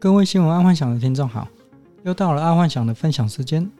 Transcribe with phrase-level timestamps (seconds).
[0.00, 1.46] 各位新闻爱幻想的听众好，
[2.04, 3.70] 又到了爱幻想的分享时间。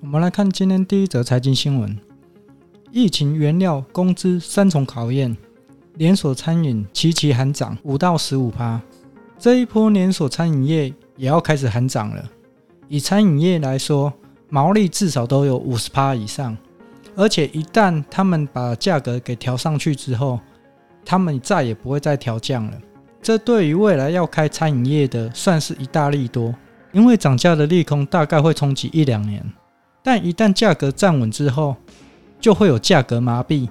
[0.00, 1.94] 我们来看今天第一则财经新闻：
[2.90, 5.36] 疫情、原料、工资三重考验，
[5.96, 8.80] 连锁餐饮齐齐喊涨五到十五趴。
[9.38, 12.24] 这一波连锁餐饮业也要开始喊涨了。
[12.88, 14.10] 以餐饮业来说，
[14.48, 16.56] 毛利至少都有五十趴以上，
[17.14, 20.40] 而且一旦他们把价格给调上去之后，
[21.04, 22.80] 他们再也不会再调降了。
[23.26, 26.54] 这对于未来要开餐饮业的算是一大利多，
[26.92, 29.44] 因为涨价的利空大概会冲击一两年，
[30.00, 31.74] 但一旦价格站稳之后，
[32.38, 33.68] 就会有价格麻痹，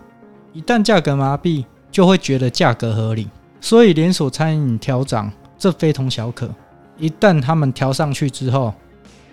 [0.52, 3.30] 一旦价格麻痹，就会觉得价格合理，
[3.61, 6.53] 所以连锁餐饮调涨这非同小可。
[6.97, 8.73] 一旦他们调上去之后，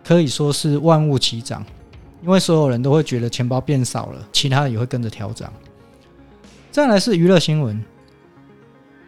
[0.05, 1.67] 可以说是万物齐涨，
[2.23, 5.53] 因为所有人都会觉得钱包变少了，其他也会跟着调涨。
[6.71, 7.85] 再来是娱乐新闻，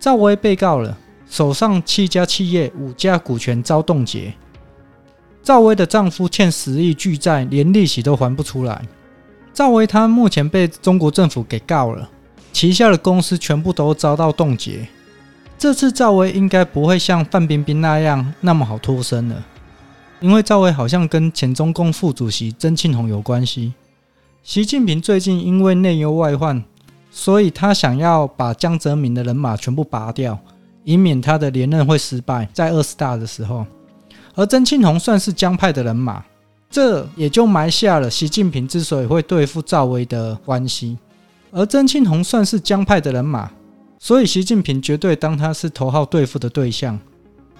[0.00, 0.98] 赵薇被告了。
[1.28, 4.32] 手上七家企业，五家股权遭冻结。
[5.42, 8.86] 赵薇的丈夫欠十亿巨债，连利息都还不出来。
[9.52, 12.08] 赵薇她目前被中国政府给告了，
[12.52, 14.86] 旗下的公司全部都遭到冻结。
[15.58, 19.44] 这次赵薇应该不会像范冰冰那样那么好脱身了，
[20.20, 23.74] 因为赵薇好像跟前中共副主席曾庆红有关系。
[24.42, 26.62] 习近平最近因为内忧外患，
[27.10, 30.38] 所以他想要把江泽民的人马全部拔掉。
[30.84, 33.66] 以免他的连任会失败，在二十大的时候，
[34.34, 36.22] 而曾庆红算是江派的人马，
[36.70, 40.98] 这也就埋下了习近平之所以会对付赵薇的关系。
[41.50, 43.50] 而曾庆红算是江派的人马，
[43.98, 46.98] 所以习近平绝对当他是头号对付的对象。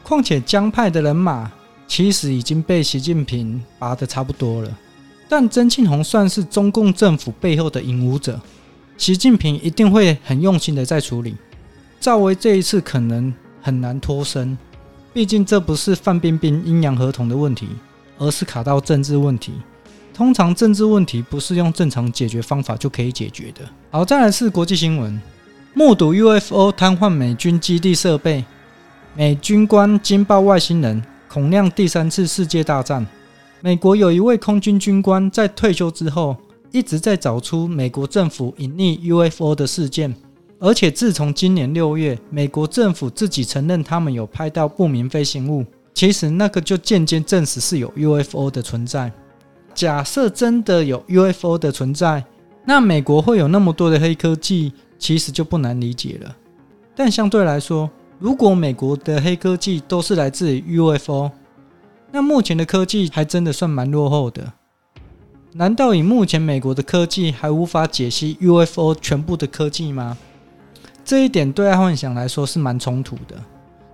[0.03, 1.51] 况且江派的人马
[1.87, 4.79] 其实已经被习近平拔得差不多了，
[5.29, 8.39] 但曾庆红算是中共政府背后的引武者，
[8.99, 11.37] 习近平一定会很用心的在处理。
[12.05, 14.59] 赵薇这一次可能很难脱身，
[15.15, 17.67] 毕竟这不是范冰冰阴阳合同的问题，
[18.19, 19.55] 而是卡到政治问题。
[20.13, 23.63] 通常政治问题不是用正常解决方法就可以解决的。
[23.91, 25.19] 好，再来是国际新闻：
[25.73, 28.45] 目睹 UFO 瘫痪美军基地设备，
[29.15, 33.07] 美军官惊爆外星人，恐酿第三次世界大战。
[33.63, 36.37] 美国有一位空军军官在退休之后，
[36.71, 38.99] 一直在找出美国政府隐匿
[39.31, 40.15] UFO 的事件。
[40.61, 49.13] 而且自从今年六月，美国政府自己承认他们有拍到不明飞行物，其实那个就间接证实是有 UFO 的存在。
[49.75, 52.25] 假设真的有 UFO 的存在，
[52.65, 56.37] 那美国会有那么多的黑科技，其实就不难理解了。
[56.95, 57.91] 但相对来说，
[58.21, 61.31] 如果美国的黑科技都是来自 UFO，
[62.13, 64.53] 那目前的科技还真的算蛮落后的。
[65.53, 70.17] 难道以目前美国的科技还无法解析 UFO 全部的科技吗？
[71.05, 73.37] 这一点对爱幻想来说是蛮冲突的，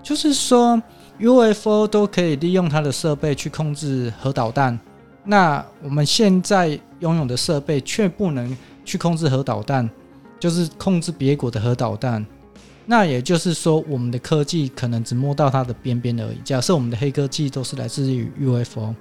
[0.03, 0.81] 就是说
[1.19, 4.79] UFO 都可以利用它的设备去控制核导弹，
[5.25, 9.91] 那我们现在拥有的设备却不能去控制核导弹，
[10.39, 12.25] 就是控制别国的核导弹。
[12.87, 16.39] 那也就是说，我们的科技可能只摸到它的边边而已。
[16.45, 18.95] 假设我们的黑科技都是来自于 UFO，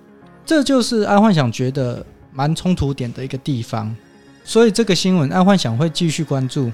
[0.45, 3.95] 这就是爱幻想觉得蛮冲突点的一个地方。
[4.43, 6.71] 所以这个新闻爱幻想会继续关注。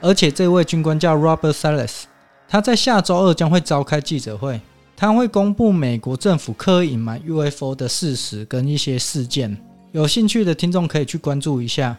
[0.00, 2.02] 而且这位军官叫 Robert Salas，
[2.48, 4.60] 他在下周二将会召开记者会，
[4.94, 9.56] 他会公布美国政府刻意隐瞒 UFO 的事实跟一些事件。
[9.92, 11.96] 有兴趣的听众可以去关注一下，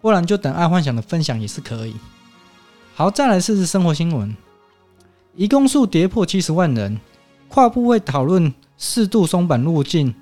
[0.00, 1.94] 不然就等爱幻想的分享也是可以。
[2.94, 4.34] 好，再来试试生活新闻，
[5.34, 7.00] 移工数跌破七十万人，
[7.48, 10.14] 跨部会讨论适度松绑入境。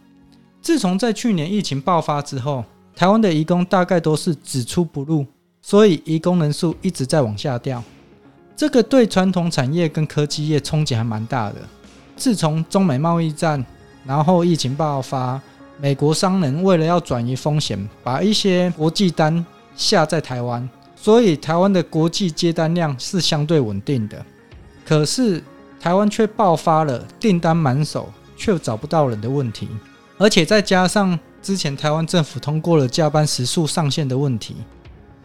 [0.63, 2.65] 自从在去年疫情爆发之后，
[2.97, 5.27] 台湾的移工大概都是只出不入。
[5.71, 7.85] 所以，移工人数一直在往下掉，
[8.57, 11.57] 这个对传统产业跟科技业冲击还蛮大的。
[12.17, 13.63] 自从中美贸易战，
[14.07, 15.39] 然后疫情爆发，
[15.79, 19.45] 美国商人为了要转移风险，把一些国际单
[19.77, 24.25] 下在台湾，所以台湾的国际接单量是相对稳定的。
[24.87, 25.45] 可是，
[25.79, 29.69] 台湾却爆发了订单满手却找不到人的问题，
[30.17, 34.57] 而且再加上之前台湾政府通过了加班时数上限的问题。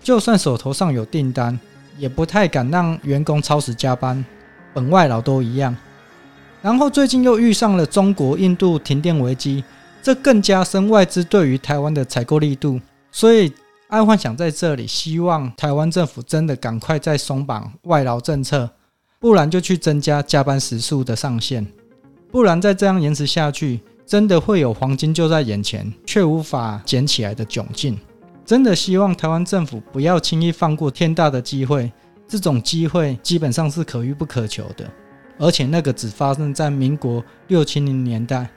[0.03, 1.57] 就算手头上有订单，
[1.97, 4.23] 也不太敢让员工超时加班，
[4.73, 5.75] 本外劳都一样。
[6.61, 9.63] 然后最近又遇上了中国、印度停电危机，
[10.01, 12.79] 这更加深外资对于台湾的采购力度。
[13.11, 13.51] 所以，
[13.87, 18.69] 爱幻想在这里希望台湾政府真的赶快再松绑外劳政策，
[19.19, 21.65] 不然就去增加加班时数的上限，
[22.29, 27.97] 不然再这样延迟下去，真的会有黄金就在眼前却无法捡起来的窘境。
[28.45, 31.91] 真的希望台湾政府不要轻易放过天大的机会，
[32.27, 34.89] 这种机会基本上是可遇不可求的。
[35.39, 38.47] 而且那个只发生在民国六七零年代，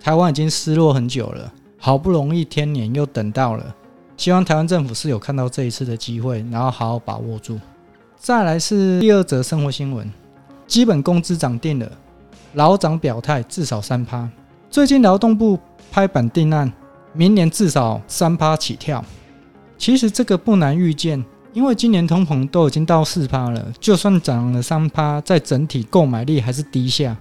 [0.00, 3.74] 台湾已经失落很久了，好不容易天年又等到了，
[4.16, 7.58] 希望台湾政府是有看到这一次的机会，然后好好把握住。
[8.16, 10.10] 再来是第二则生活新闻，
[10.66, 11.90] 基本工资涨定了，
[12.54, 14.28] 劳长表态至少三趴。
[14.68, 15.58] 最近劳动部
[15.90, 16.70] 拍板定案，
[17.12, 19.04] 明年至少三趴起跳。
[19.76, 21.24] 其实这个不难预见。
[21.54, 27.14] 因为今年通膨都已经到四趴了，就算涨了三趴，在整体购买力还是低下，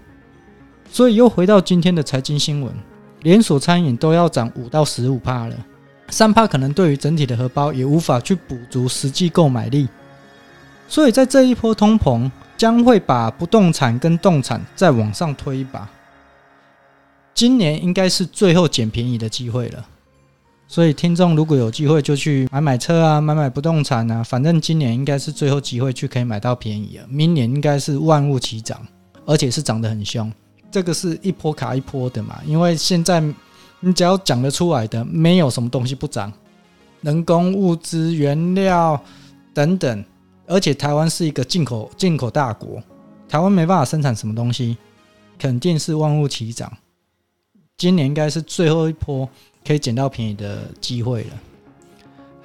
[0.90, 2.74] 所以又回到今天的财经新闻，
[3.24, 5.56] 连锁餐饮都要涨五到十五趴了，
[6.08, 9.90] 三趴可能对于整体的荷包也无法去补足实际购买力，
[10.88, 15.90] 所以在这一波通膨将会把不动产跟动产再往上推一把，
[17.34, 19.86] 今年应该是最后捡便宜的机会了。
[20.68, 27.06] 所以，听众如果有机会就去买买车啊，买买不动产啊，反正今年应该是最后机会去可以买到便宜了。
[27.10, 28.80] 明年应该是万物齐涨，
[29.26, 30.32] 而且是涨得很凶。
[30.72, 33.22] 这个是一波卡一波的嘛，因为现在
[33.82, 36.32] 你只要讲得出来的，没有什么东西不涨，
[37.02, 38.98] 人工、物资、原料
[39.54, 40.06] 等等。
[40.48, 42.82] 而且台湾是一个进口进口大国，
[43.28, 44.78] 台湾没办法生产什么东西，
[45.38, 46.72] 肯定是万物齐涨。
[47.82, 49.28] 今年应该是最后一波。
[49.64, 51.30] 可以捡到便宜的机会了。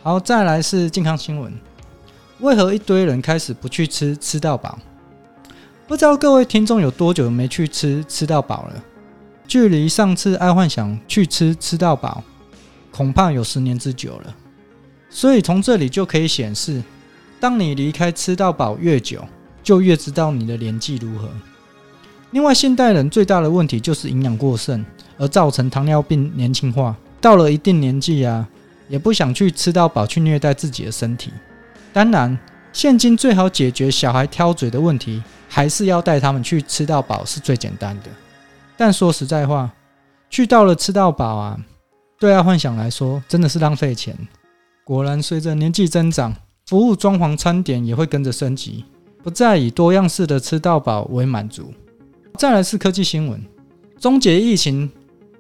[0.03, 1.51] 好，再来是健康新闻。
[2.41, 4.79] 为何一堆人开始不去吃吃到饱？
[5.89, 8.85] 不知道各位听众有多久没去吃吃到饱了？
[9.49, 12.23] 距离上次爱幻想去吃吃到饱，
[12.91, 14.37] 恐怕有十年之久了。
[15.09, 16.83] 所以从这里就可以显示，
[17.41, 19.27] 当你离开吃到饱越久，
[19.63, 21.31] 就越知道你的年纪如何。
[22.37, 24.85] 另外，现代人最大的问题就是营养过剩，
[25.17, 26.95] 而造成糖尿病年轻化。
[27.19, 28.47] 到了一定年纪啊，
[28.91, 31.33] 也不想去吃到饱，去虐待自己的身体。
[31.95, 32.39] 当然，
[32.75, 38.11] 现今最好解决小孩挑嘴的问题，还是要带他们去吃到饱，是最简单的。
[38.77, 39.71] 但说实在话，
[40.29, 41.59] 去到了吃到饱啊，
[42.21, 44.15] 对爱幻想来说真的是浪费钱。
[44.85, 46.37] 果然，随着年纪增长，
[46.67, 48.85] 服务装潢餐点也会跟着升级，
[49.23, 51.73] 不再以多样式的吃到饱为满足。
[52.37, 53.43] 再来是科技新闻，
[53.99, 54.91] 终结疫情。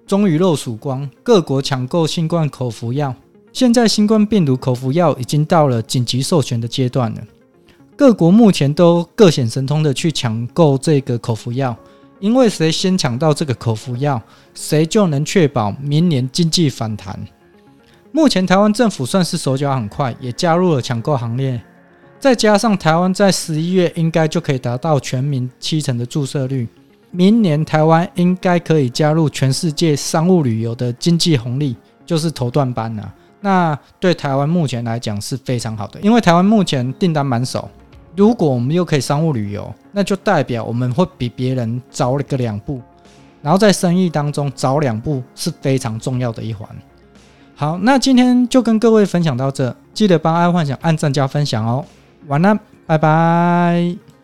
[0.06, 3.12] 终于露曙光，各国抢购新冠口服药。
[3.52, 7.20] 现在新冠病毒口服药已经到了紧急授权的阶段了。
[7.96, 11.76] 各国目前都各显神通的去抢购这个口服药，
[12.20, 14.22] 因为谁先抢到这个口服药，
[14.54, 17.19] 谁就能确保明年经济反弹。
[18.12, 21.60] 目前台湾政府算是手脚很快，也加入了抢购行列。
[22.20, 26.69] 再加上台湾在十一月应该就可以达到全民七成的注射率。
[27.11, 33.14] 明年台湾应该可以加入全世界商务旅游的经济红利，就是头段班了。
[33.41, 37.69] 那对台湾目前来讲是非常好的，因为台湾目前订单满手。
[38.17, 42.81] 如果我们又可以商务旅游，那就代表我们会比别人早了个两步，
[43.43, 46.69] 然后在生意当中早两步是非常重要的一环。
[47.55, 51.85] 好，那今天就跟各位分享到这，记得帮爱幻想按赞加分享哦。
[52.26, 54.06] 晚安，拜拜。